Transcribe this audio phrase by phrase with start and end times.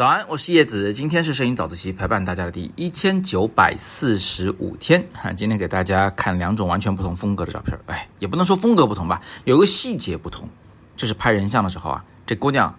[0.00, 5.30] 早安，我是叶子，今天是摄影早自习陪伴大家的第一千九百四十五天哈。
[5.30, 10.48] 今天给大家看两种完全不同风格的照片，哎，也不能说风格不同吧，有个细节不同，
[10.96, 12.74] 就是拍人像的时候啊，这姑娘，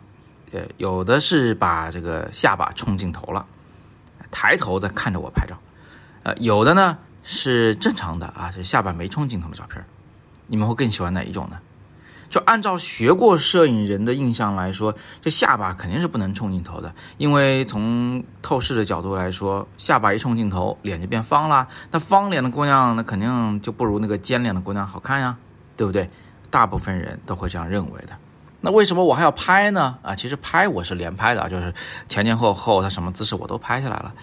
[0.52, 3.46] 呃，有的是把这个下巴冲镜头了，
[4.32, 5.56] 抬头在看着我拍照，
[6.24, 9.86] 呃，有的呢是正常的啊，这下巴没冲镜头的照片，
[10.48, 11.60] 你们会更喜欢哪一种呢？
[12.32, 21.68] 就按照学过摄影人的印象来说，这下巴肯定是不能冲镜头的，因为从透视的角度来说，下巴一冲镜头，脸就变方了。
[21.92, 25.36] 那方脸的姑娘，那肯定就不如那个尖脸的姑娘好看呀，
[25.76, 26.10] 对不对？
[26.50, 28.14] 大部分人都会这样认为的。
[28.62, 29.98] 那为什么我还要拍呢？
[30.02, 31.74] 啊，其实拍我是连拍的，就是
[32.08, 34.14] 前前后后他什么姿势我都拍下来了。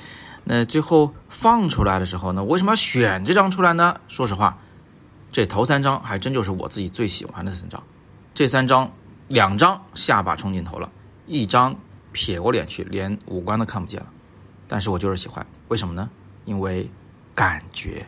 [0.45, 3.95] 那最后放出来的时候呢，为什么要选这张出来呢？
[4.09, 4.57] 说实话，
[5.31, 7.83] 这头三张还真就是我自己最喜欢的三张。
[8.39, 8.89] 这三张，
[9.27, 10.89] 两张下巴冲镜头了，
[11.27, 11.75] 一张
[12.13, 14.07] 撇过脸去，连五官都看不见了。
[14.69, 16.09] 但是我就是喜欢，为什么呢？
[16.45, 16.89] 因为
[17.35, 18.07] 感觉。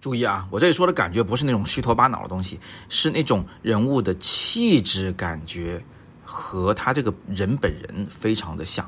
[0.00, 5.80] 注意啊，我这里说的感觉不是那种虚头巴脑的东西，是那种人物的气质感觉
[6.24, 8.84] 和他这个人本人非常的像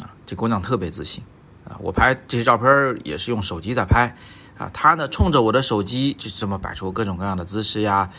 [0.00, 0.10] 啊。
[0.26, 1.22] 这姑娘特别自信
[1.64, 2.66] 啊，我拍这些照片
[3.04, 4.12] 也是用手机在拍
[4.58, 8.10] 啊，她呢冲着我的手机就这么摆出各种各样的姿势呀。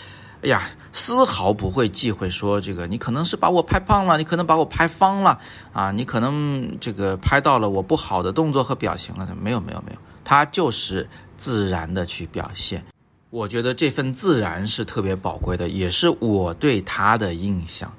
[0.47, 5.39] 呀，丝毫不会忌讳说这个，你可能是把我拍胖了，你可能把我拍方了
[5.71, 9.27] 啊，你可能这个拍到了我不好的动作和表情了。
[9.39, 12.83] 没有没有没有，他就是自然的去表现。
[13.29, 17.91] 我觉得这份自然是特别宝贵的，也是我对他的印象。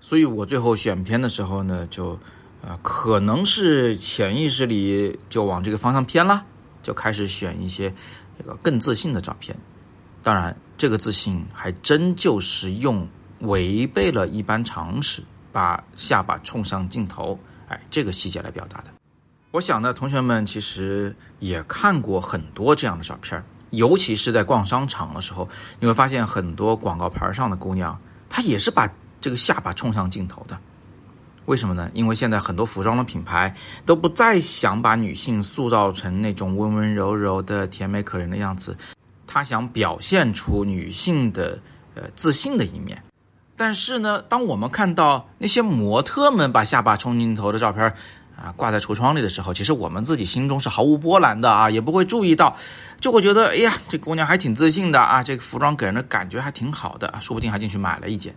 [0.00, 2.12] 所以我最后选片的时候呢，就
[2.62, 6.44] 啊，可能是潜意识里就往这个方向偏了，
[6.82, 7.92] 就开始选一些
[8.38, 9.56] 这个更自信的照片。
[10.22, 10.56] 当然。
[10.78, 13.04] 这个自信还真就是用
[13.40, 18.84] 违背了一般常识，把下巴冲向镜头，哎，这个细节来表达的。
[19.50, 25.48] 我想呢，同学们其实也看过很多这样的照片，尤其是在逛商场的时候，
[25.80, 28.88] 你会发现很多广告牌上的姑娘，她也是把
[29.20, 30.56] 这个下巴冲向镜头的。
[31.46, 31.90] 为什么呢？
[31.92, 33.52] 因为现在很多服装的品牌
[33.84, 38.76] 都不再想把女性塑造成那种温温柔柔的甜美可人的样子。
[39.38, 41.56] 他想表现出女性的
[41.94, 43.00] 呃自信的一面，
[43.56, 47.84] 但是呢，当我们看到那些模特们把下巴冲镜头的照片
[48.36, 52.56] 啊挂在橱窗里的时候，其实我们自己心中是毫无波澜的啊，也不会注意到，
[52.98, 58.34] 就会觉得哎呀，这姑娘还挺自信的啊，这个服装给人的感觉还挺好的，说不定还进去买了一件。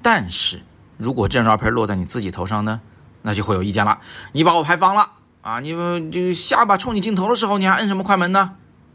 [0.00, 0.60] 但是
[0.96, 2.80] 如果这张照片落在你自己头上呢，
[3.22, 3.98] 那就会有意见了。
[4.30, 5.10] 你把我拍方了
[5.42, 5.74] 啊，你
[6.12, 8.54] 这下巴冲你镜头的时候，你还摁什么快门呢？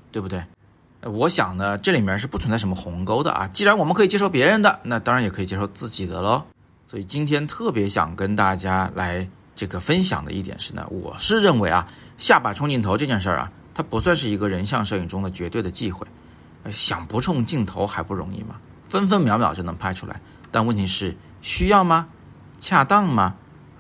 [0.09, 0.41] 对不对？
[1.05, 3.47] 我想呢，这里面是不存在什么鸿沟的啊。
[3.49, 6.43] 既然我们可以接受别人的，那当然也可以接受自己的喽。
[6.87, 11.87] 所以今天特别想跟大家来这个分享的一点是呢，我是认为啊，
[12.17, 16.05] 下巴冲镜头这件事儿啊，它不算是一个人像摄影中的绝对的忌讳。
[16.71, 18.55] 想不冲镜头还不容易吗？
[18.85, 20.21] 分分秒秒就能拍出来。
[20.51, 22.07] 但问题是需要吗？
[22.59, 23.35] 恰当吗？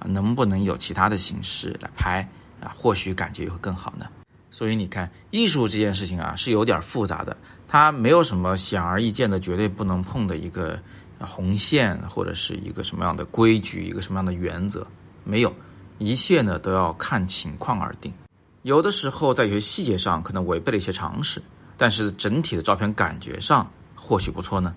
[0.05, 2.27] 能不能有其他的形式来拍
[2.59, 2.73] 啊？
[2.75, 4.05] 或许感觉会更好呢。
[4.53, 7.35] 所以你看，艺术这件事情啊，是有点复杂的。
[7.67, 10.79] 它没有什么显而易见的绝对不能碰的一个
[11.19, 14.85] 红线，或者是一个什么样的规矩，一个什么样的原则，
[15.23, 15.51] 没有。
[15.97, 18.13] 一切呢都要看情况而定。
[18.61, 21.41] 有的时候在有些细节上可能违背了一些常识，
[21.75, 24.75] 但是整体的照片感觉上或许不错呢。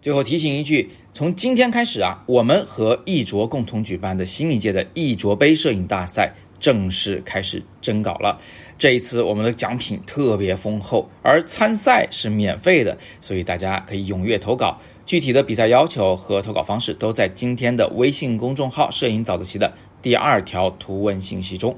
[0.00, 8.40] 最后提醒一句，从今天开始啊，我们和艺卓共同举办的新一届的艺卓杯摄影大赛正式开始征稿了。
[8.78, 14.78] 这一次我们的奖品特别丰厚，而参赛是免费的，所以大家可以踊跃投稿。
[15.04, 21.74] 具体的比赛要求和投稿方式都在今天的微信公众号“摄影早自习”的第二条图文信息中。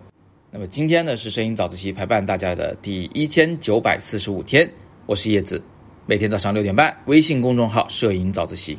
[0.51, 4.69] 那么今天呢是摄影早自习陪伴大家的第一千九百四十五天，
[5.07, 5.63] 我是叶子，
[6.07, 8.77] 每天早上六点半，微信公众号“摄影早自习”，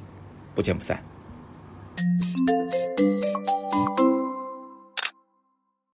[0.53, 1.01] 不见不散。